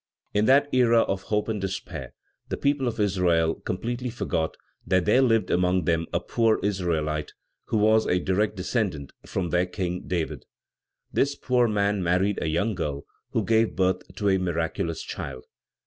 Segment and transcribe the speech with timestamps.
[0.33, 2.15] In that era of hope and despair,
[2.49, 7.33] the people of Israel completely forgot that there lived among them a poor Israelite
[7.65, 10.45] who was a direct descendant from their King David.
[11.13, 15.45] This poor man married a young girl who gave birth to a miraculous child.